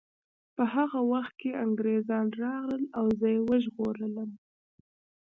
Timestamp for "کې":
1.41-1.49